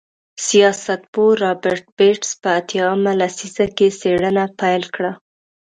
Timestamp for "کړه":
4.95-5.11